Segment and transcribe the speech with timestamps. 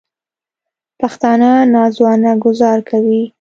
[0.99, 3.21] پښتانه نا ځوانه ګوزار کوي